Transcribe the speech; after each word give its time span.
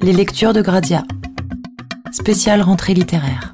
Les 0.00 0.12
lectures 0.12 0.52
de 0.52 0.62
Gradia. 0.62 1.02
Spéciale 2.12 2.62
rentrée 2.62 2.94
littéraire. 2.94 3.52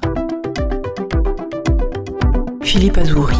Philippe 2.61 2.99
Azouri. 2.99 3.35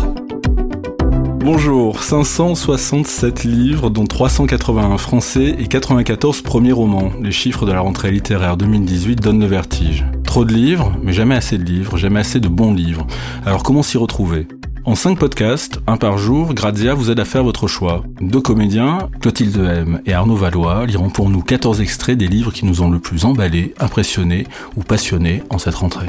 Bonjour, 1.40 2.02
567 2.02 3.44
livres, 3.44 3.92
dont 3.92 4.06
381 4.06 4.98
français 4.98 5.56
et 5.60 5.68
94 5.68 6.42
premiers 6.42 6.72
romans. 6.72 7.12
Les 7.22 7.32
chiffres 7.32 7.68
de 7.68 7.72
la 7.72 7.82
rentrée 7.82 8.10
littéraire 8.10 8.58
2018 8.58 9.18
donnent 9.18 9.40
le 9.40 9.46
vertige. 9.46 10.04
Trop 10.24 10.44
de 10.44 10.54
livres, 10.54 10.96
mais 11.04 11.14
jamais 11.14 11.36
assez 11.36 11.60
de 11.60 11.64
livres, 11.64 11.98
jamais 11.98 12.22
assez 12.22 12.40
de 12.40 12.48
bons 12.48 12.74
livres. 12.74 13.06
Alors 13.46 13.62
comment 13.62 13.84
s'y 13.84 13.98
retrouver? 13.98 14.48
En 14.86 14.94
5 14.94 15.18
podcasts, 15.18 15.80
un 15.88 15.98
par 15.98 16.20
jour, 16.20 16.54
Grazia 16.54 16.94
vous 16.94 17.10
aide 17.10 17.20
à 17.20 17.26
faire 17.26 17.44
votre 17.44 17.68
choix. 17.68 18.04
Deux 18.22 18.40
comédiens, 18.40 19.10
Clotilde 19.20 19.58
M 19.58 20.02
et 20.06 20.14
Arnaud 20.14 20.36
Valois, 20.36 20.86
liront 20.86 21.10
pour 21.10 21.30
nous 21.30 21.42
14 21.42 21.82
extraits 21.82 22.18
des 22.18 22.28
livres 22.28 22.52
qui 22.52 22.66
nous 22.66 22.82
ont 22.82 22.90
le 22.92 23.00
plus 23.00 23.26
emballés, 23.26 23.74
impressionnés 23.80 24.46
ou 24.76 24.84
passionnés 24.84 25.42
en 25.50 25.58
cette 25.58 25.76
rentrée. 25.76 26.06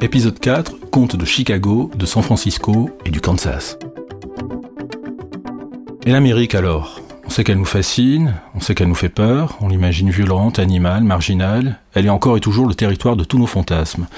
Épisode 0.00 0.38
4, 0.38 0.90
Contes 0.90 1.16
de 1.16 1.24
Chicago, 1.24 1.90
de 1.96 2.06
San 2.06 2.22
Francisco 2.22 2.90
et 3.04 3.10
du 3.10 3.20
Kansas. 3.20 3.76
Et 6.06 6.12
l'Amérique 6.12 6.54
alors? 6.54 7.00
On 7.26 7.30
sait 7.32 7.44
qu'elle 7.44 7.58
nous 7.58 7.64
fascine, 7.64 8.34
on 8.56 8.60
sait 8.60 8.74
qu'elle 8.74 8.88
nous 8.88 8.94
fait 8.96 9.08
peur, 9.08 9.56
on 9.60 9.68
l'imagine 9.68 10.10
violente, 10.10 10.58
animale, 10.58 11.04
marginale, 11.04 11.78
elle 11.94 12.06
est 12.06 12.10
encore 12.10 12.36
et 12.36 12.40
toujours 12.40 12.66
le 12.66 12.74
territoire 12.74 13.14
de 13.14 13.22
tous 13.22 13.38
nos 13.38 13.46
fantasmes. 13.46 14.08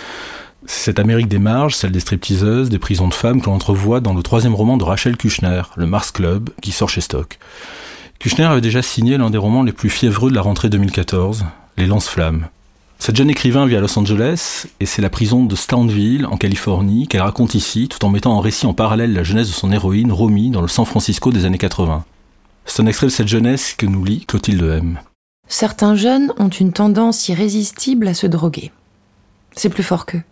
Cette 0.66 0.98
Amérique 0.98 1.28
des 1.28 1.38
marges, 1.38 1.74
celle 1.74 1.90
des 1.90 2.00
stripteaseuses, 2.00 2.70
des 2.70 2.78
prisons 2.78 3.08
de 3.08 3.14
femmes 3.14 3.40
que 3.40 3.46
l'on 3.46 3.54
entrevoit 3.54 4.00
dans 4.00 4.14
le 4.14 4.22
troisième 4.22 4.54
roman 4.54 4.76
de 4.76 4.84
Rachel 4.84 5.16
Kushner, 5.16 5.62
Le 5.76 5.86
Mars 5.86 6.12
Club, 6.12 6.50
qui 6.60 6.70
sort 6.70 6.88
chez 6.88 7.00
Stock. 7.00 7.38
Kushner 8.20 8.44
avait 8.44 8.60
déjà 8.60 8.82
signé 8.82 9.18
l'un 9.18 9.30
des 9.30 9.38
romans 9.38 9.64
les 9.64 9.72
plus 9.72 9.90
fiévreux 9.90 10.30
de 10.30 10.36
la 10.36 10.42
rentrée 10.42 10.68
2014, 10.68 11.44
Les 11.76 11.86
Lance-Flammes. 11.86 12.46
Cette 13.00 13.16
jeune 13.16 13.30
écrivain 13.30 13.66
vit 13.66 13.74
à 13.74 13.80
Los 13.80 13.98
Angeles 13.98 14.66
et 14.78 14.86
c'est 14.86 15.02
la 15.02 15.10
prison 15.10 15.44
de 15.44 15.56
Stownville, 15.56 16.26
en 16.26 16.36
Californie, 16.36 17.08
qu'elle 17.08 17.22
raconte 17.22 17.56
ici, 17.56 17.88
tout 17.88 18.04
en 18.04 18.10
mettant 18.10 18.34
en 18.34 18.38
récit 18.38 18.66
en 18.66 18.74
parallèle 18.74 19.12
la 19.12 19.24
jeunesse 19.24 19.48
de 19.48 19.52
son 19.52 19.72
héroïne, 19.72 20.12
Romy, 20.12 20.50
dans 20.50 20.62
le 20.62 20.68
San 20.68 20.84
Francisco 20.84 21.32
des 21.32 21.44
années 21.44 21.58
80. 21.58 22.04
C'est 22.64 22.80
un 22.80 22.86
extrait 22.86 23.08
de 23.08 23.12
cette 23.12 23.26
jeunesse 23.26 23.74
que 23.76 23.86
nous 23.86 24.04
lit 24.04 24.24
Clotilde 24.24 24.62
M. 24.62 25.00
Certains 25.48 25.96
jeunes 25.96 26.32
ont 26.38 26.48
une 26.48 26.72
tendance 26.72 27.28
irrésistible 27.28 28.06
à 28.06 28.14
se 28.14 28.28
droguer. 28.28 28.70
C'est 29.56 29.68
plus 29.68 29.82
fort 29.82 30.06
qu'eux. 30.06 30.22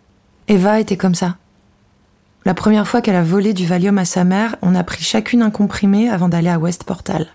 Eva 0.47 0.79
était 0.79 0.97
comme 0.97 1.15
ça. 1.15 1.37
La 2.43 2.53
première 2.53 2.87
fois 2.87 3.01
qu'elle 3.01 3.15
a 3.15 3.23
volé 3.23 3.53
du 3.53 3.65
Valium 3.65 3.97
à 3.97 4.05
sa 4.05 4.23
mère, 4.23 4.55
on 4.61 4.73
a 4.73 4.83
pris 4.83 5.03
chacune 5.03 5.43
un 5.43 5.51
comprimé 5.51 6.09
avant 6.09 6.27
d'aller 6.27 6.49
à 6.49 6.59
West 6.59 6.83
Portal. 6.83 7.27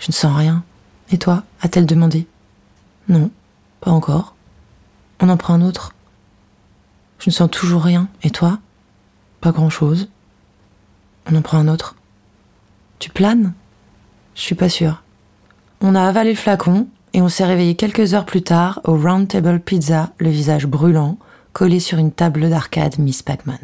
Je 0.00 0.08
ne 0.08 0.12
sens 0.12 0.36
rien. 0.36 0.64
Et 1.10 1.18
toi 1.18 1.44
a-t-elle 1.60 1.86
demandé 1.86 2.26
Non, 3.08 3.30
pas 3.80 3.90
encore. 3.90 4.34
On 5.20 5.28
en 5.28 5.36
prend 5.36 5.54
un 5.54 5.62
autre. 5.62 5.94
Je 7.20 7.30
ne 7.30 7.32
sens 7.32 7.48
toujours 7.48 7.82
rien. 7.82 8.08
Et 8.24 8.30
toi? 8.30 8.58
Pas 9.40 9.52
grand-chose. 9.52 10.08
On 11.30 11.36
en 11.36 11.42
prend 11.42 11.58
un 11.58 11.68
autre. 11.68 11.94
Tu 12.98 13.10
planes? 13.10 13.52
Je 14.34 14.40
suis 14.40 14.54
pas 14.56 14.68
sûre. 14.68 15.02
On 15.80 15.94
a 15.94 16.02
avalé 16.02 16.30
le 16.30 16.36
flacon 16.36 16.88
et 17.12 17.22
on 17.22 17.28
s'est 17.28 17.44
réveillé 17.44 17.76
quelques 17.76 18.14
heures 18.14 18.26
plus 18.26 18.42
tard 18.42 18.80
au 18.84 18.96
Round 18.96 19.28
Table 19.28 19.60
Pizza, 19.60 20.10
le 20.18 20.30
visage 20.30 20.66
brûlant, 20.66 21.18
collé 21.52 21.80
sur 21.80 21.98
une 21.98 22.12
table 22.12 22.48
d'arcade 22.48 22.98
Miss 22.98 23.22
Pac-Man. 23.22 23.58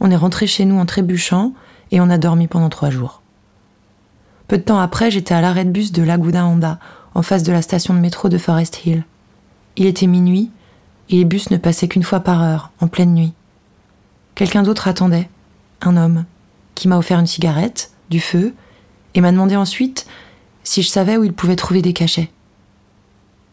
On 0.00 0.10
est 0.10 0.16
rentré 0.16 0.46
chez 0.46 0.64
nous 0.64 0.78
en 0.78 0.86
trébuchant 0.86 1.52
et 1.90 2.00
on 2.00 2.10
a 2.10 2.18
dormi 2.18 2.46
pendant 2.46 2.68
trois 2.68 2.90
jours. 2.90 3.22
Peu 4.46 4.58
de 4.58 4.62
temps 4.62 4.78
après, 4.78 5.10
j'étais 5.10 5.34
à 5.34 5.40
l'arrêt 5.40 5.64
de 5.64 5.70
bus 5.70 5.92
de 5.92 6.02
Laguna 6.02 6.46
Honda, 6.46 6.78
en 7.14 7.22
face 7.22 7.42
de 7.42 7.52
la 7.52 7.62
station 7.62 7.94
de 7.94 7.98
métro 7.98 8.28
de 8.28 8.38
Forest 8.38 8.86
Hill. 8.86 9.04
Il 9.76 9.86
était 9.86 10.06
minuit 10.06 10.50
et 11.10 11.16
les 11.16 11.24
bus 11.24 11.50
ne 11.50 11.56
passaient 11.56 11.88
qu'une 11.88 12.02
fois 12.02 12.20
par 12.20 12.42
heure, 12.42 12.70
en 12.80 12.88
pleine 12.88 13.14
nuit. 13.14 13.32
Quelqu'un 14.34 14.62
d'autre 14.62 14.88
attendait, 14.88 15.28
un 15.80 15.96
homme, 15.96 16.24
qui 16.74 16.86
m'a 16.86 16.98
offert 16.98 17.18
une 17.18 17.26
cigarette, 17.26 17.90
du 18.08 18.20
feu, 18.20 18.54
et 19.14 19.20
m'a 19.20 19.32
demandé 19.32 19.56
ensuite 19.56 20.06
si 20.62 20.82
je 20.82 20.88
savais 20.88 21.16
où 21.16 21.24
il 21.24 21.32
pouvait 21.32 21.56
trouver 21.56 21.82
des 21.82 21.92
cachets. 21.92 22.30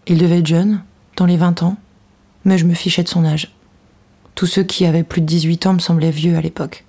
Il 0.05 0.17
devait 0.17 0.39
être 0.39 0.47
jeune, 0.47 0.83
dans 1.17 1.25
les 1.25 1.37
vingt 1.37 1.63
ans, 1.63 1.77
mais 2.45 2.57
je 2.57 2.65
me 2.65 2.73
fichais 2.73 3.03
de 3.03 3.09
son 3.09 3.25
âge. 3.25 3.51
Tous 4.35 4.45
ceux 4.45 4.63
qui 4.63 4.85
avaient 4.85 5.03
plus 5.03 5.21
de 5.21 5.25
18 5.25 5.65
ans 5.65 5.73
me 5.73 5.79
semblaient 5.79 6.11
vieux 6.11 6.37
à 6.37 6.41
l'époque. 6.41 6.85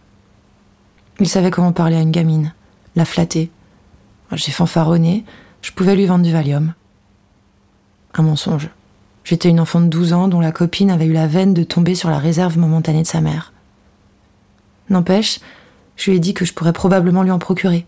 Il 1.19 1.29
savait 1.29 1.51
comment 1.51 1.73
parler 1.73 1.97
à 1.97 2.01
une 2.01 2.11
gamine, 2.11 2.55
la 2.95 3.05
flatter. 3.05 3.51
J'ai 4.33 4.53
fanfaronné, 4.53 5.25
je 5.63 5.73
pouvais 5.73 5.97
lui 5.97 6.07
vendre 6.07 6.25
du 6.25 6.33
Valium. 6.33 6.75
Un 8.15 8.23
mensonge. 8.23 8.69
J'étais 9.25 9.49
une 9.49 9.61
enfant 9.61 9.81
de 9.81 9.89
12 9.89 10.13
ans 10.13 10.29
dont 10.29 10.41
la 10.41 10.53
copine 10.53 10.91
avait 10.91 11.07
eu 11.07 11.13
la 11.13 11.27
veine 11.27 11.55
de 11.55 11.65
tomber 11.65 11.95
sur 11.95 12.11
la 12.11 12.19
réserve 12.19 12.59
momentanée 12.59 13.03
de 13.03 13.07
sa 13.07 13.21
mère. 13.21 13.53
N'empêche, 14.89 15.41
je 15.97 16.11
lui 16.11 16.17
ai 16.17 16.21
dit 16.21 16.35
que 16.35 16.45
je 16.45 16.53
pourrais 16.53 16.73
probablement 16.73 17.23
lui 17.23 17.31
en 17.31 17.39
procurer. 17.39 17.87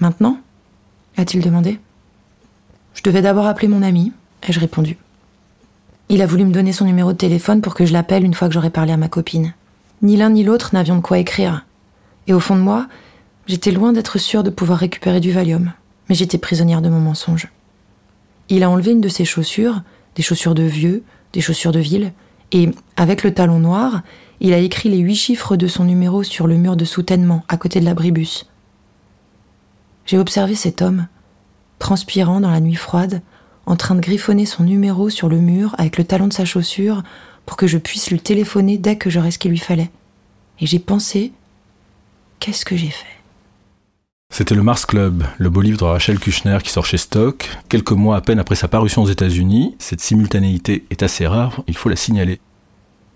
Maintenant? 0.00 0.40
A-t-il 1.16 1.42
demandé. 1.42 1.78
Je 2.94 3.02
devais 3.02 3.22
d'abord 3.22 3.46
appeler 3.46 3.68
mon 3.68 3.82
ami, 3.82 4.12
ai-je 4.42 4.58
répondu. 4.58 4.96
Il 6.08 6.22
a 6.22 6.26
voulu 6.26 6.44
me 6.44 6.52
donner 6.52 6.72
son 6.72 6.84
numéro 6.84 7.12
de 7.12 7.18
téléphone 7.18 7.60
pour 7.60 7.74
que 7.74 7.84
je 7.84 7.92
l'appelle 7.92 8.24
une 8.24 8.34
fois 8.34 8.46
que 8.46 8.54
j'aurais 8.54 8.70
parlé 8.70 8.92
à 8.92 8.96
ma 8.96 9.08
copine. 9.08 9.54
Ni 10.02 10.16
l'un 10.16 10.30
ni 10.30 10.44
l'autre 10.44 10.70
n'avions 10.72 10.96
de 10.96 11.00
quoi 11.00 11.18
écrire. 11.18 11.66
Et 12.28 12.32
au 12.32 12.38
fond 12.38 12.54
de 12.54 12.60
moi, 12.60 12.86
j'étais 13.46 13.72
loin 13.72 13.92
d'être 13.92 14.18
sûre 14.18 14.44
de 14.44 14.50
pouvoir 14.50 14.78
récupérer 14.78 15.18
du 15.18 15.32
Valium, 15.32 15.72
mais 16.08 16.14
j'étais 16.14 16.38
prisonnière 16.38 16.80
de 16.82 16.88
mon 16.88 17.00
mensonge. 17.00 17.48
Il 18.48 18.62
a 18.62 18.70
enlevé 18.70 18.92
une 18.92 19.00
de 19.00 19.08
ses 19.08 19.24
chaussures, 19.24 19.82
des 20.14 20.22
chaussures 20.22 20.54
de 20.54 20.62
vieux, 20.62 21.02
des 21.32 21.40
chaussures 21.40 21.72
de 21.72 21.80
ville, 21.80 22.12
et, 22.52 22.70
avec 22.96 23.24
le 23.24 23.34
talon 23.34 23.58
noir, 23.58 24.02
il 24.38 24.52
a 24.52 24.58
écrit 24.58 24.88
les 24.88 24.98
huit 24.98 25.16
chiffres 25.16 25.56
de 25.56 25.66
son 25.66 25.84
numéro 25.84 26.22
sur 26.22 26.46
le 26.46 26.56
mur 26.56 26.76
de 26.76 26.84
soutènement 26.84 27.44
à 27.48 27.56
côté 27.56 27.80
de 27.80 27.84
l'abribus. 27.84 28.46
J'ai 30.04 30.18
observé 30.18 30.54
cet 30.54 30.82
homme, 30.82 31.08
transpirant 31.80 32.40
dans 32.40 32.50
la 32.50 32.60
nuit 32.60 32.76
froide, 32.76 33.22
en 33.66 33.76
train 33.76 33.94
de 33.94 34.00
griffonner 34.00 34.46
son 34.46 34.62
numéro 34.62 35.10
sur 35.10 35.28
le 35.28 35.38
mur 35.38 35.74
avec 35.78 35.98
le 35.98 36.04
talon 36.04 36.28
de 36.28 36.32
sa 36.32 36.44
chaussure 36.44 37.02
pour 37.44 37.56
que 37.56 37.66
je 37.66 37.78
puisse 37.78 38.10
lui 38.10 38.20
téléphoner 38.20 38.78
dès 38.78 38.96
que 38.96 39.10
j'aurais 39.10 39.30
ce 39.30 39.38
qu'il 39.38 39.50
lui 39.50 39.58
fallait. 39.58 39.90
Et 40.60 40.66
j'ai 40.66 40.78
pensé, 40.78 41.32
qu'est-ce 42.40 42.64
que 42.64 42.76
j'ai 42.76 42.90
fait? 42.90 43.06
C'était 44.32 44.54
le 44.54 44.62
Mars 44.62 44.86
Club, 44.86 45.24
le 45.38 45.50
beau 45.50 45.60
livre 45.60 45.78
de 45.78 45.84
Rachel 45.84 46.18
Kushner 46.18 46.58
qui 46.62 46.70
sort 46.70 46.86
chez 46.86 46.96
Stock. 46.96 47.48
Quelques 47.68 47.92
mois 47.92 48.16
à 48.16 48.20
peine 48.20 48.38
après 48.38 48.56
sa 48.56 48.68
parution 48.68 49.02
aux 49.02 49.08
États-Unis, 49.08 49.76
cette 49.78 50.00
simultanéité 50.00 50.84
est 50.90 51.02
assez 51.02 51.26
rare, 51.26 51.62
il 51.66 51.76
faut 51.76 51.88
la 51.88 51.96
signaler. 51.96 52.40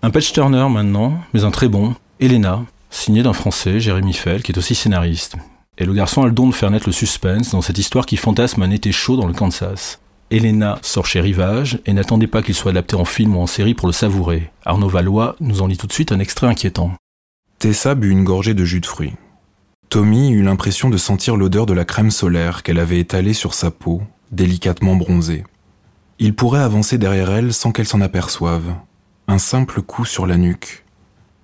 Un 0.03 0.09
patch 0.09 0.31
turner 0.31 0.67
maintenant, 0.69 1.19
mais 1.33 1.43
un 1.43 1.51
très 1.51 1.67
bon, 1.67 1.95
Elena, 2.19 2.63
signé 2.89 3.23
d'un 3.23 3.33
Français, 3.33 3.79
Jérémy 3.79 4.13
Fell, 4.13 4.41
qui 4.41 4.51
est 4.51 4.57
aussi 4.57 4.73
scénariste. 4.73 5.35
Et 5.77 5.85
le 5.85 5.93
garçon 5.93 6.23
a 6.23 6.25
le 6.25 6.31
don 6.31 6.47
de 6.47 6.53
faire 6.53 6.71
naître 6.71 6.87
le 6.87 6.93
suspense 6.93 7.51
dans 7.51 7.61
cette 7.61 7.77
histoire 7.77 8.05
qui 8.05 8.17
fantasme 8.17 8.61
un 8.61 8.71
été 8.71 8.91
chaud 8.91 9.15
dans 9.15 9.27
le 9.27 9.33
Kansas. 9.33 10.00
Elena 10.31 10.79
sort 10.81 11.05
chez 11.05 11.19
Rivage 11.19 11.79
et 11.85 11.91
n'attendez 11.91 12.25
pas 12.25 12.41
qu'il 12.41 12.55
soit 12.55 12.71
adapté 12.71 12.95
en 12.95 13.03
film 13.03 13.35
ou 13.35 13.41
en 13.41 13.47
série 13.47 13.73
pour 13.73 13.87
le 13.87 13.93
savourer. 13.93 14.49
Arnaud 14.63 14.87
Valois 14.87 15.35
nous 15.41 15.61
en 15.61 15.67
lit 15.67 15.77
tout 15.77 15.87
de 15.87 15.91
suite 15.91 16.13
un 16.13 16.19
extrait 16.19 16.47
inquiétant. 16.47 16.93
Tessa 17.59 17.95
but 17.95 18.09
une 18.09 18.23
gorgée 18.23 18.53
de 18.53 18.63
jus 18.63 18.79
de 18.79 18.85
fruits. 18.85 19.13
Tommy 19.89 20.31
eut 20.31 20.41
l'impression 20.41 20.89
de 20.89 20.95
sentir 20.95 21.35
l'odeur 21.35 21.65
de 21.65 21.73
la 21.73 21.83
crème 21.83 22.11
solaire 22.11 22.63
qu'elle 22.63 22.79
avait 22.79 22.99
étalée 22.99 23.33
sur 23.33 23.53
sa 23.53 23.71
peau, 23.71 24.01
délicatement 24.31 24.95
bronzée. 24.95 25.43
Il 26.17 26.33
pourrait 26.33 26.61
avancer 26.61 26.97
derrière 26.97 27.29
elle 27.29 27.53
sans 27.53 27.73
qu'elle 27.73 27.87
s'en 27.87 27.99
aperçoive. 27.99 28.73
Un 29.27 29.37
simple 29.37 29.81
coup 29.81 30.05
sur 30.05 30.25
la 30.25 30.37
nuque. 30.37 30.85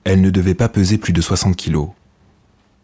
Elle 0.05 0.21
ne 0.21 0.29
devait 0.29 0.53
pas 0.53 0.69
peser 0.69 0.97
plus 0.97 1.11
de 1.11 1.19
60 1.19 1.57
kilos. 1.57 1.89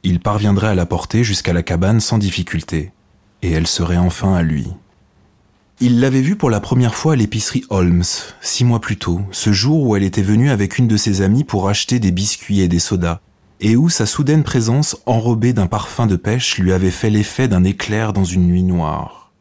Il 0.03 0.19
parviendrait 0.19 0.67
à 0.67 0.75
la 0.75 0.85
porter 0.85 1.23
jusqu'à 1.23 1.53
la 1.53 1.63
cabane 1.63 2.01
sans 2.01 2.17
difficulté, 2.17 2.91
et 3.41 3.51
elle 3.51 3.67
serait 3.67 3.95
enfin 3.95 4.35
à 4.35 4.43
lui. 4.43 4.67
Il 5.85 5.99
l'avait 5.99 6.21
vue 6.21 6.37
pour 6.37 6.49
la 6.49 6.61
première 6.61 6.95
fois 6.95 7.11
à 7.11 7.15
l'épicerie 7.17 7.65
Holmes, 7.69 8.05
six 8.39 8.63
mois 8.63 8.79
plus 8.79 8.95
tôt, 8.95 9.19
ce 9.31 9.51
jour 9.51 9.83
où 9.83 9.97
elle 9.97 10.03
était 10.03 10.21
venue 10.21 10.49
avec 10.49 10.77
une 10.77 10.87
de 10.87 10.95
ses 10.95 11.21
amies 11.21 11.43
pour 11.43 11.67
acheter 11.67 11.99
des 11.99 12.11
biscuits 12.11 12.61
et 12.61 12.69
des 12.69 12.79
sodas, 12.79 13.19
et 13.59 13.75
où 13.75 13.89
sa 13.89 14.05
soudaine 14.05 14.43
présence 14.43 14.95
enrobée 15.05 15.51
d'un 15.51 15.67
parfum 15.67 16.07
de 16.07 16.15
pêche 16.15 16.57
lui 16.57 16.71
avait 16.71 16.89
fait 16.89 17.09
l'effet 17.09 17.49
d'un 17.49 17.65
éclair 17.65 18.13
dans 18.13 18.23
une 18.23 18.47
nuit 18.47 18.63
noire. 18.63 19.33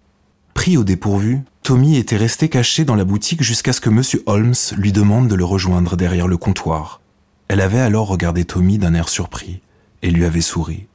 Pris 0.53 0.77
au 0.77 0.83
dépourvu, 0.83 1.43
Tommy 1.63 1.97
était 1.97 2.17
resté 2.17 2.49
caché 2.49 2.85
dans 2.85 2.97
la 2.97 3.05
boutique 3.05 3.45
jusqu'à 3.45 3.73
ce 3.73 3.81
que 3.81 3.91
M. 3.91 4.03
Holmes 4.27 4.55
lui 4.77 4.91
demande 4.91 5.29
de 5.29 5.37
le 5.37 5.45
rejoindre 5.45 5.97
derrière 5.97 6.27
le 6.27 6.39
comptoir. 6.39 7.01
Elle 7.47 7.61
avait 7.61 7.79
alors 7.79 8.09
regardé 8.09 8.45
Tommy 8.45 8.79
d'un 8.79 8.95
air 8.95 9.09
surpris 9.09 9.61
et 10.03 10.11
lui 10.11 10.25
avait 10.25 10.41
souri. 10.41 10.89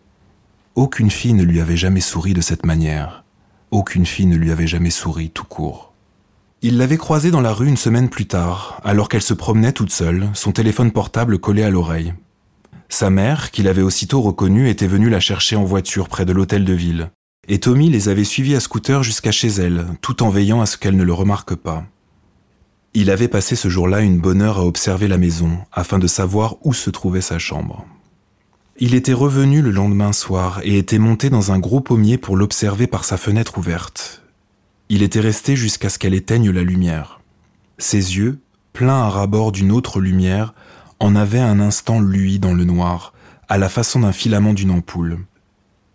Aucune 0.76 1.10
fille 1.10 1.36
ne 1.36 1.44
lui 1.44 1.62
avait 1.62 1.78
jamais 1.78 2.02
souri 2.02 2.34
de 2.34 2.42
cette 2.42 2.66
manière. 2.66 3.24
Aucune 3.72 4.06
fille 4.06 4.28
ne 4.28 4.38
lui 4.38 4.52
avait 4.52 4.68
jamais 4.68 4.90
souri 4.90 5.30
tout 5.30 5.44
court. 5.44 5.94
Il 6.62 6.78
l'avait 6.78 6.98
croisée 6.98 7.32
dans 7.32 7.42
la 7.42 7.54
rue 7.54 7.68
une 7.68 7.78
semaine 7.78 8.10
plus 8.10 8.26
tard, 8.26 8.80
alors 8.84 9.10
qu'elle 9.10 9.22
se 9.22 9.34
promenait 9.34 9.74
toute 9.74 9.92
seule, 9.92 10.30
son 10.34 10.52
téléphone 10.52 10.92
portable 10.92 11.38
collé 11.38 11.64
à 11.64 11.70
l'oreille. 11.70 12.14
Sa 12.90 13.10
mère, 13.10 13.52
qui 13.52 13.64
l'avait 13.64 13.82
aussitôt 13.82 14.22
reconnue, 14.22 14.70
était 14.70 14.88
venue 14.88 15.10
la 15.10 15.20
chercher 15.20 15.58
en 15.58 15.66
voiture 15.66 16.08
près 16.08 16.26
de 16.26 16.32
l'hôtel 16.32 16.64
de 16.64 16.74
ville, 16.74 17.12
et 17.50 17.60
Tommy 17.60 17.90
les 17.90 18.08
avait 18.08 18.24
suivis 18.24 18.56
à 18.56 18.62
scooter 18.62 19.04
jusqu'à 19.04 19.32
chez 19.32 19.50
elle, 19.50 19.86
tout 20.02 20.24
en 20.24 20.30
veillant 20.30 20.62
à 20.62 20.66
ce 20.66 20.78
qu'elle 20.78 20.96
ne 20.96 21.04
le 21.04 21.14
remarque 21.14 21.56
pas. 21.56 21.86
Il 22.94 23.12
avait 23.12 23.28
passé 23.28 23.56
ce 23.56 23.68
jour-là 23.68 24.00
une 24.00 24.20
bonne 24.20 24.42
heure 24.42 24.60
à 24.60 24.66
observer 24.66 25.10
la 25.10 25.18
maison, 25.18 25.60
afin 25.74 26.00
de 26.00 26.08
savoir 26.08 26.56
où 26.64 26.74
se 26.74 26.90
trouvait 26.90 27.22
sa 27.22 27.38
chambre. 27.38 27.86
Il 28.80 28.94
était 28.94 29.14
revenu 29.14 29.64
le 29.64 29.72
lendemain 29.72 30.14
soir 30.14 30.62
et 30.64 30.78
était 30.78 31.00
monté 31.00 31.32
dans 31.32 31.52
un 31.52 31.58
gros 31.58 31.82
pommier 31.82 32.20
pour 32.20 32.38
l'observer 32.38 32.86
par 32.86 33.06
sa 33.06 33.18
fenêtre 33.18 33.58
ouverte. 33.58 34.22
Il 34.90 35.02
était 35.02 35.20
resté 35.20 35.56
jusqu'à 35.56 35.90
ce 35.90 35.98
qu'elle 35.98 36.14
éteigne 36.14 36.52
la 36.52 36.62
lumière. 36.62 37.20
Ses 37.80 38.18
yeux, 38.18 38.40
pleins 38.74 39.02
à 39.02 39.10
rabord 39.10 39.52
d'une 39.52 39.72
autre 39.72 40.00
lumière, 40.00 40.54
en 41.00 41.16
avaient 41.16 41.40
un 41.40 41.60
instant 41.60 42.00
lui 42.00 42.38
dans 42.38 42.54
le 42.54 42.66
noir, 42.66 43.14
à 43.50 43.58
la 43.58 43.68
façon 43.68 44.02
d'un 44.02 44.12
filament 44.12 44.54
d'une 44.54 44.70
ampoule. 44.70 45.26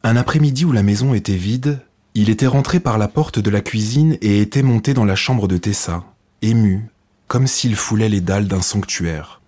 Un 0.03 0.17
après-midi 0.17 0.65
où 0.65 0.73
la 0.73 0.83
maison 0.83 1.15
était 1.15 1.37
vide, 1.37 1.79
il 2.15 2.31
était 2.31 2.49
rentré 2.49 2.81
par 2.81 2.99
la 2.99 3.07
porte 3.07 3.39
de 3.39 3.51
la 3.51 3.61
cuisine 3.61 4.19
et 4.23 4.41
était 4.41 4.65
monté 4.65 4.93
dans 4.93 5.05
la 5.05 5.15
chambre 5.15 5.47
de 5.47 5.57
Tessa, 5.57 6.03
ému, 6.43 6.89
comme 7.29 7.47
s'il 7.47 7.77
foulait 7.77 8.09
les 8.09 8.21
dalles 8.21 8.49
d'un 8.49 8.61
sanctuaire. 8.61 9.41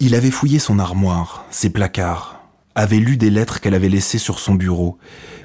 Il 0.00 0.16
avait 0.16 0.32
fouillé 0.32 0.58
son 0.58 0.80
armoire, 0.80 1.44
ses 1.50 1.70
placards, 1.70 2.41
avait 2.74 2.98
lu 2.98 3.16
des 3.16 3.30
lettres 3.30 3.60
qu'elle 3.60 3.74
avait 3.74 3.88
laissées 3.88 4.18
sur 4.18 4.38
son 4.38 4.54
bureau, 4.54 4.98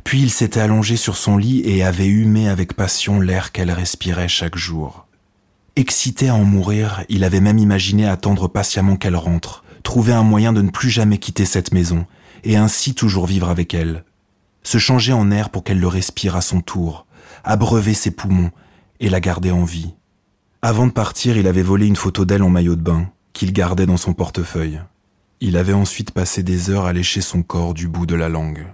puis 0.04 0.22
il 0.22 0.32
s'était 0.32 0.60
allongé 0.60 0.96
sur 0.96 1.18
son 1.18 1.38
lit 1.38 1.62
et 1.66 1.84
avait 1.84 2.08
humé 2.08 2.48
avec 2.48 2.74
passion 2.74 3.20
l'air 3.20 3.52
qu'elle 3.52 3.72
respirait 3.72 4.28
chaque 4.28 4.56
jour. 4.56 5.06
Excité 5.76 6.30
à 6.30 6.36
en 6.36 6.44
mourir, 6.44 7.04
il 7.10 7.24
avait 7.24 7.42
même 7.42 7.60
imaginé 7.60 8.08
attendre 8.08 8.48
patiemment 8.48 8.96
qu'elle 8.96 9.16
rentre, 9.16 9.64
trouver 9.84 10.14
un 10.14 10.24
moyen 10.24 10.54
de 10.54 10.62
ne 10.62 10.72
plus 10.72 10.90
jamais 10.90 11.18
quitter 11.18 11.46
cette 11.46 11.74
maison, 11.74 12.06
et 12.44 12.56
ainsi 12.56 12.94
toujours 12.94 13.28
vivre 13.28 13.50
avec 13.50 13.74
elle, 13.74 14.04
se 14.64 14.78
changer 14.78 15.14
en 15.14 15.32
air 15.32 15.50
pour 15.50 15.64
qu'elle 15.64 15.80
le 15.80 15.88
respire 15.88 16.36
à 16.36 16.42
son 16.42 16.62
tour, 16.62 17.06
abreuver 17.44 17.94
ses 17.94 18.12
poumons 18.12 18.52
et 19.00 19.10
la 19.10 19.20
garder 19.20 19.52
en 19.52 19.64
vie. 19.64 19.94
Avant 20.62 20.88
de 20.88 20.92
partir, 20.92 21.38
il 21.38 21.48
avait 21.48 21.62
volé 21.62 21.88
une 21.88 21.96
photo 21.96 22.26
d'elle 22.26 22.44
en 22.44 22.50
maillot 22.50 22.76
de 22.76 22.82
bain, 22.82 23.10
qu'il 23.34 23.54
gardait 23.54 23.86
dans 23.86 23.98
son 23.98 24.14
portefeuille. 24.14 24.82
Il 25.40 25.56
avait 25.56 25.74
ensuite 25.74 26.12
passé 26.12 26.42
des 26.42 26.72
heures 26.72 26.86
à 26.86 26.94
lécher 26.94 27.22
son 27.22 27.44
corps 27.44 27.76
du 27.76 27.88
bout 27.88 28.08
de 28.08 28.16
la 28.16 28.28
langue. 28.28 28.66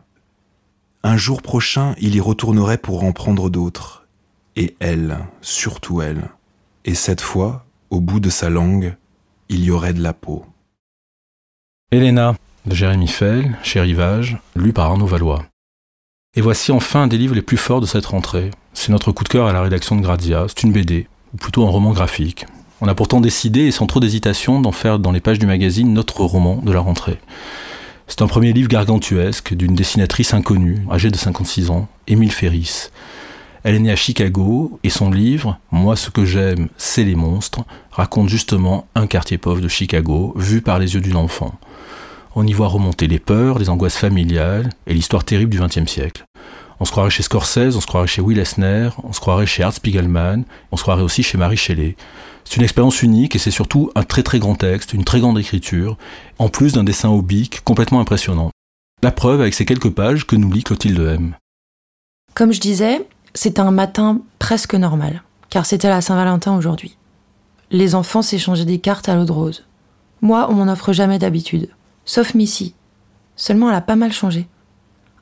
Un 1.04 1.18
jour 1.18 1.42
prochain, 1.42 1.94
il 2.00 2.16
y 2.16 2.22
retournerait 2.22 2.78
pour 2.78 3.04
en 3.04 3.12
prendre 3.12 3.50
d'autres. 3.50 4.08
Et 4.56 4.76
elle, 4.80 5.18
surtout 5.42 6.02
elle. 6.02 6.30
Et 6.86 6.96
cette 6.96 7.20
fois, 7.20 7.66
au 7.90 8.00
bout 8.00 8.22
de 8.22 8.30
sa 8.30 8.50
langue, 8.50 8.96
il 9.50 9.66
y 9.66 9.72
aurait 9.72 9.94
de 9.94 10.02
la 10.02 10.14
peau. 10.14 10.46
Elena, 11.92 12.36
de 12.66 12.74
Jérémy 12.74 13.10
Fell, 13.10 13.58
chez 13.62 13.82
Rivage, 13.82 14.38
lu 14.56 14.72
par 14.72 14.86
Arnaud 14.86 15.06
Valois. 15.06 15.46
Et 16.36 16.42
voici 16.42 16.72
enfin 16.72 17.04
un 17.04 17.08
des 17.08 17.18
livres 17.18 17.36
les 17.36 17.42
plus 17.42 17.58
forts 17.58 17.82
de 17.82 17.86
cette 17.86 18.06
rentrée. 18.06 18.52
C'est 18.74 18.92
notre 18.92 19.12
coup 19.12 19.26
de 19.26 19.30
cœur 19.30 19.48
à 19.48 19.54
la 19.54 19.62
rédaction 19.62 19.98
de 19.98 20.02
Grazia. 20.02 20.46
C'est 20.48 20.64
une 20.64 20.72
BD, 20.72 21.08
ou 21.34 21.38
plutôt 21.38 21.68
un 21.68 21.70
roman 21.70 21.92
graphique. 21.92 22.46
On 22.86 22.90
a 22.90 22.96
pourtant 22.96 23.22
décidé, 23.22 23.62
et 23.62 23.72
sans 23.72 23.88
trop 23.88 24.02
d'hésitation, 24.02 24.60
d'en 24.60 24.74
faire 24.74 25.00
dans 25.00 25.14
les 25.14 25.22
pages 25.22 25.40
du 25.40 25.46
magazine 25.46 25.94
notre 25.94 26.20
roman 26.26 26.58
de 26.58 26.74
la 26.74 26.82
rentrée. 26.82 27.18
C'est 28.08 28.22
un 28.22 28.28
premier 28.28 28.52
livre 28.52 28.68
gargantuesque 28.68 29.54
d'une 29.54 29.74
dessinatrice 29.74 30.34
inconnue, 30.34 30.86
âgée 30.92 31.10
de 31.10 31.16
56 31.16 31.70
ans, 31.70 31.88
Émile 32.08 32.34
Ferris. 32.34 32.90
Elle 33.64 33.76
est 33.76 33.80
née 33.80 33.92
à 33.94 33.96
Chicago 33.96 34.82
et 34.84 34.90
son 34.90 35.12
livre, 35.12 35.60
Moi 35.72 35.96
ce 35.96 36.10
que 36.10 36.26
j'aime, 36.26 36.68
c'est 36.76 37.06
les 37.06 37.16
monstres, 37.16 37.62
raconte 37.90 38.28
justement 38.28 38.86
un 38.96 39.08
quartier 39.08 39.38
pauvre 39.38 39.62
de 39.62 39.70
Chicago 39.70 40.34
vu 40.36 40.62
par 40.62 40.78
les 40.78 40.96
yeux 40.96 41.02
d'une 41.02 41.16
enfant 41.16 41.58
on 42.36 42.48
y 42.48 42.54
voit 42.54 42.68
remonter 42.68 43.08
les 43.08 43.20
peurs, 43.20 43.60
les 43.60 43.70
angoisses 43.70 43.98
familiales 43.98 44.70
et 44.88 44.94
l'histoire 44.94 45.24
terrible 45.24 45.52
du 45.52 45.60
XXe 45.60 45.86
siècle. 45.86 46.26
On 46.80 46.86
se 46.86 46.92
croirait 46.92 47.10
chez 47.10 47.24
Scorsese, 47.24 47.76
on 47.76 47.82
se 47.82 47.88
croirait 47.88 48.08
chez 48.08 48.22
Will 48.22 48.40
Eisner, 48.40 48.90
on 49.04 49.14
se 49.14 49.20
croirait 49.20 49.46
chez 49.46 49.64
Art 49.64 49.74
Spiegelman, 49.74 50.44
on 50.72 50.78
se 50.78 50.82
croirait 50.82 51.04
aussi 51.04 51.24
chez 51.24 51.38
Marie 51.38 51.58
Shelley. 51.58 51.96
C'est 52.46 52.58
une 52.58 52.64
expérience 52.64 53.02
unique 53.02 53.36
et 53.36 53.40
c'est 53.40 53.52
surtout 53.52 53.92
un 53.96 54.04
très 54.04 54.24
très 54.24 54.40
grand 54.40 54.56
texte, 54.56 54.94
une 54.94 55.04
très 55.04 55.20
grande 55.20 55.40
écriture, 55.40 55.98
en 56.40 56.50
plus 56.50 56.74
d'un 56.74 56.84
dessin 56.84 57.10
oblique 57.10 57.64
complètement 57.64 58.00
impressionnant. 58.00 58.52
La 59.02 59.12
preuve 59.12 59.42
avec 59.42 59.54
ces 59.54 59.66
quelques 59.66 59.92
pages 59.92 60.26
que 60.26 60.36
nous 60.36 60.52
lit 60.52 60.64
Clotilde 60.64 61.00
M. 61.00 61.36
Comme 62.34 62.52
je 62.52 62.60
disais, 62.60 63.06
c'était 63.34 63.60
un 63.60 63.72
matin 63.72 64.22
presque 64.40 64.76
normal, 64.76 65.24
car 65.50 65.66
c'était 65.66 65.90
la 65.90 66.02
Saint-Valentin 66.02 66.56
aujourd'hui. 66.56 66.98
Les 67.72 67.96
enfants 67.96 68.22
s'échangeaient 68.22 68.66
des 68.66 68.80
cartes 68.80 69.10
à 69.10 69.16
l'eau 69.16 69.26
de 69.26 69.32
rose. 69.32 69.66
Moi, 70.22 70.48
on 70.50 70.54
m'en 70.54 70.72
offre 70.72 70.94
jamais 70.94 71.20
d'habitude. 71.20 71.70
Sauf 72.06 72.34
Missy. 72.34 72.76
Seulement, 73.36 73.70
elle 73.70 73.76
a 73.76 73.82
pas 73.82 73.96
mal 73.96 74.14
changé. 74.14 74.48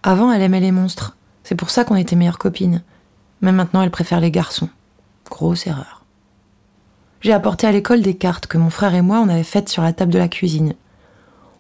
Avant, 0.04 0.32
elle 0.32 0.42
aimait 0.42 0.60
les 0.60 0.72
monstres. 0.72 1.16
C'est 1.44 1.56
pour 1.56 1.70
ça 1.70 1.84
qu'on 1.84 1.96
était 1.96 2.16
meilleures 2.16 2.38
copines. 2.38 2.84
Mais 3.42 3.52
maintenant, 3.52 3.82
elle 3.82 3.92
préfère 3.92 4.20
les 4.20 4.32
garçons. 4.32 4.70
Grosse 5.30 5.68
erreur. 5.68 6.04
J'ai 7.22 7.34
apporté 7.34 7.68
à 7.68 7.72
l'école 7.72 8.02
des 8.02 8.16
cartes 8.16 8.48
que 8.48 8.58
mon 8.58 8.70
frère 8.70 8.96
et 8.96 9.02
moi 9.02 9.20
on 9.20 9.30
avait 9.30 9.44
faites 9.44 9.70
sur 9.70 9.84
la 9.84 9.94
table 9.94 10.12
de 10.12 10.18
la 10.18 10.28
cuisine. 10.28 10.74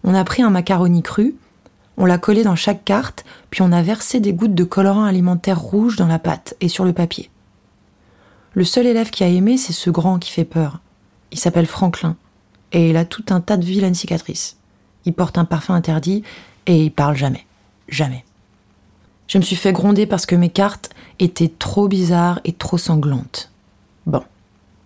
On 0.03 0.15
a 0.15 0.23
pris 0.23 0.41
un 0.41 0.49
macaroni 0.49 1.03
cru, 1.03 1.35
on 1.97 2.05
l'a 2.05 2.17
collé 2.17 2.43
dans 2.43 2.55
chaque 2.55 2.83
carte, 2.83 3.25
puis 3.51 3.61
on 3.61 3.71
a 3.71 3.83
versé 3.83 4.19
des 4.19 4.33
gouttes 4.33 4.55
de 4.55 4.63
colorant 4.63 5.03
alimentaire 5.03 5.59
rouge 5.59 5.97
dans 5.97 6.07
la 6.07 6.17
pâte 6.17 6.55
et 6.61 6.67
sur 6.67 6.83
le 6.83 6.93
papier. 6.93 7.29
Le 8.53 8.63
seul 8.63 8.87
élève 8.87 9.11
qui 9.11 9.23
a 9.23 9.27
aimé, 9.27 9.57
c'est 9.57 9.71
ce 9.71 9.91
grand 9.91 10.17
qui 10.17 10.31
fait 10.31 10.45
peur. 10.45 10.79
Il 11.31 11.37
s'appelle 11.37 11.67
Franklin, 11.67 12.15
et 12.71 12.89
il 12.89 12.97
a 12.97 13.05
tout 13.05 13.25
un 13.29 13.39
tas 13.39 13.57
de 13.57 13.65
vilaines 13.65 13.93
cicatrices. 13.93 14.57
Il 15.05 15.13
porte 15.13 15.37
un 15.37 15.45
parfum 15.45 15.75
interdit 15.75 16.23
et 16.65 16.83
il 16.83 16.91
parle 16.91 17.15
jamais. 17.15 17.45
Jamais. 17.87 18.25
Je 19.31 19.37
me 19.37 19.43
suis 19.43 19.55
fait 19.55 19.71
gronder 19.71 20.05
parce 20.05 20.25
que 20.25 20.35
mes 20.35 20.49
cartes 20.49 20.89
étaient 21.19 21.53
trop 21.57 21.87
bizarres 21.87 22.41
et 22.43 22.51
trop 22.51 22.77
sanglantes. 22.77 23.49
Bon. 24.05 24.25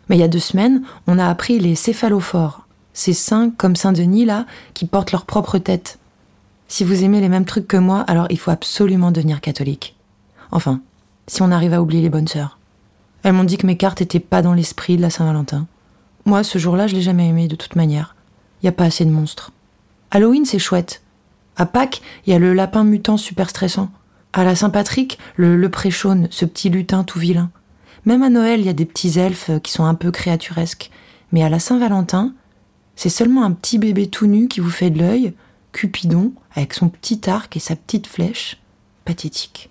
Mais 0.07 0.17
il 0.17 0.19
y 0.19 0.23
a 0.23 0.27
deux 0.27 0.37
semaines, 0.37 0.83
on 1.07 1.17
a 1.17 1.27
appris 1.27 1.57
les 1.57 1.73
céphalophores. 1.73 2.67
Ces 2.93 3.13
saints 3.13 3.49
comme 3.49 3.75
Saint-Denis 3.75 4.23
là, 4.23 4.45
qui 4.75 4.85
portent 4.85 5.13
leur 5.13 5.25
propre 5.25 5.57
tête. 5.57 5.97
Si 6.67 6.83
vous 6.83 7.03
aimez 7.03 7.21
les 7.21 7.27
mêmes 7.27 7.45
trucs 7.45 7.67
que 7.67 7.75
moi, 7.75 8.01
alors 8.01 8.27
il 8.29 8.37
faut 8.37 8.51
absolument 8.51 9.09
devenir 9.09 9.41
catholique. 9.41 9.95
Enfin, 10.51 10.79
si 11.25 11.41
on 11.41 11.49
arrive 11.49 11.73
à 11.73 11.81
oublier 11.81 12.03
les 12.03 12.11
bonnes 12.11 12.27
sœurs. 12.27 12.59
Elles 13.23 13.33
m'ont 13.33 13.45
dit 13.45 13.57
que 13.57 13.65
mes 13.65 13.77
cartes 13.77 14.01
étaient 14.01 14.19
pas 14.19 14.43
dans 14.43 14.53
l'esprit 14.53 14.95
de 14.95 15.01
la 15.01 15.09
Saint-Valentin. 15.09 15.65
Moi, 16.25 16.43
ce 16.43 16.59
jour-là, 16.59 16.85
je 16.85 16.93
l'ai 16.93 17.01
jamais 17.01 17.27
aimé 17.27 17.47
de 17.47 17.55
toute 17.55 17.75
manière. 17.75 18.15
Y 18.61 18.67
a 18.67 18.71
pas 18.71 18.85
assez 18.85 19.05
de 19.05 19.11
monstres. 19.11 19.53
Halloween, 20.11 20.45
c'est 20.45 20.59
chouette. 20.59 21.01
À 21.57 21.65
Pâques, 21.65 22.03
il 22.27 22.33
y 22.33 22.35
a 22.35 22.39
le 22.39 22.53
lapin 22.53 22.83
mutant 22.83 23.17
super 23.17 23.49
stressant. 23.49 23.89
À 24.37 24.43
la 24.43 24.53
Saint-Patrick, 24.53 25.17
le, 25.37 25.55
le 25.55 25.69
préchaune, 25.69 26.27
ce 26.29 26.43
petit 26.43 26.69
lutin 26.69 27.05
tout 27.05 27.19
vilain. 27.19 27.51
Même 28.03 28.21
à 28.21 28.29
Noël, 28.29 28.59
il 28.59 28.65
y 28.65 28.69
a 28.69 28.73
des 28.73 28.83
petits 28.83 29.17
elfes 29.17 29.49
qui 29.63 29.71
sont 29.71 29.85
un 29.85 29.95
peu 29.95 30.11
créaturesques. 30.11 30.91
Mais 31.31 31.41
à 31.41 31.47
la 31.47 31.57
Saint-Valentin, 31.57 32.33
c'est 32.97 33.07
seulement 33.07 33.45
un 33.45 33.53
petit 33.53 33.77
bébé 33.77 34.07
tout 34.07 34.27
nu 34.27 34.49
qui 34.49 34.59
vous 34.59 34.69
fait 34.69 34.89
de 34.89 34.99
l'œil, 34.99 35.33
Cupidon, 35.71 36.33
avec 36.53 36.73
son 36.73 36.89
petit 36.89 37.29
arc 37.29 37.55
et 37.55 37.61
sa 37.61 37.77
petite 37.77 38.07
flèche. 38.07 38.61
Pathétique. 39.05 39.69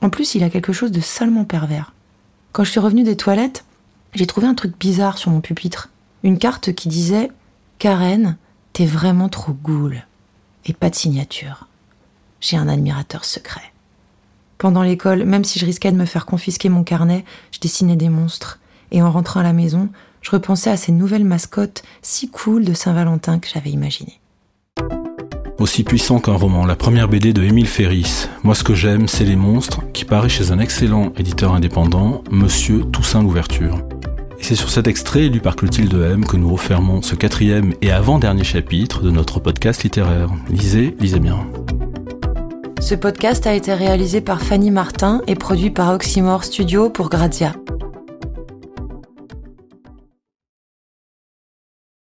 En 0.00 0.10
plus, 0.10 0.36
il 0.36 0.44
a 0.44 0.50
quelque 0.50 0.72
chose 0.72 0.92
de 0.92 1.00
salement 1.00 1.44
pervers. 1.44 1.92
Quand 2.52 2.62
je 2.62 2.70
suis 2.70 2.80
revenue 2.80 3.02
des 3.02 3.16
toilettes, 3.16 3.64
j'ai 4.14 4.28
trouvé 4.28 4.46
un 4.46 4.54
truc 4.54 4.78
bizarre 4.78 5.18
sur 5.18 5.32
mon 5.32 5.40
pupitre. 5.40 5.90
Une 6.22 6.38
carte 6.38 6.72
qui 6.72 6.88
disait 6.88 7.32
Karen, 7.78 8.36
T'es 8.74 8.86
vraiment 8.86 9.28
trop 9.28 9.54
goule. 9.54 10.04
Et 10.66 10.72
pas 10.72 10.88
de 10.88 10.94
signature. 10.94 11.66
J'ai 12.40 12.56
un 12.56 12.68
admirateur 12.68 13.24
secret. 13.24 13.72
Pendant 14.58 14.82
l'école, 14.82 15.24
même 15.24 15.44
si 15.44 15.60
je 15.60 15.64
risquais 15.64 15.92
de 15.92 15.96
me 15.96 16.04
faire 16.04 16.26
confisquer 16.26 16.68
mon 16.68 16.82
carnet, 16.82 17.24
je 17.52 17.60
dessinais 17.60 17.94
des 17.94 18.08
monstres. 18.08 18.58
Et 18.90 19.00
en 19.00 19.10
rentrant 19.12 19.40
à 19.40 19.44
la 19.44 19.52
maison, 19.52 19.88
je 20.20 20.32
repensais 20.32 20.70
à 20.70 20.76
ces 20.76 20.90
nouvelles 20.90 21.24
mascottes 21.24 21.84
si 22.02 22.28
cool 22.28 22.64
de 22.64 22.74
Saint-Valentin 22.74 23.38
que 23.38 23.46
j'avais 23.52 23.70
imaginées. 23.70 24.20
Aussi 25.58 25.84
puissant 25.84 26.18
qu'un 26.18 26.34
roman, 26.34 26.66
la 26.66 26.74
première 26.74 27.08
BD 27.08 27.32
de 27.32 27.42
Émile 27.42 27.68
Ferris, 27.68 28.28
Moi 28.42 28.56
ce 28.56 28.64
que 28.64 28.74
j'aime, 28.74 29.06
c'est 29.06 29.24
les 29.24 29.36
monstres, 29.36 29.82
qui 29.92 30.04
paraît 30.04 30.28
chez 30.28 30.50
un 30.50 30.58
excellent 30.58 31.12
éditeur 31.16 31.54
indépendant, 31.54 32.24
Monsieur 32.30 32.84
Toussaint 32.84 33.22
Louverture. 33.22 33.78
Et 34.40 34.42
c'est 34.42 34.56
sur 34.56 34.70
cet 34.70 34.88
extrait 34.88 35.28
lu 35.28 35.40
par 35.40 35.54
Clotilde 35.54 35.94
M 35.94 36.24
que 36.24 36.36
nous 36.36 36.50
refermons 36.50 37.02
ce 37.02 37.14
quatrième 37.14 37.74
et 37.80 37.92
avant-dernier 37.92 38.44
chapitre 38.44 39.02
de 39.02 39.10
notre 39.10 39.38
podcast 39.38 39.84
littéraire. 39.84 40.30
Lisez, 40.48 40.96
lisez 41.00 41.20
bien. 41.20 41.46
Ce 42.88 42.94
podcast 42.94 43.46
a 43.46 43.52
été 43.52 43.74
réalisé 43.74 44.22
par 44.22 44.40
Fanny 44.40 44.70
Martin 44.70 45.20
et 45.26 45.34
produit 45.34 45.68
par 45.68 45.92
Oxymore 45.92 46.42
Studio 46.42 46.88
pour 46.88 47.10
Grazia. 47.10 47.52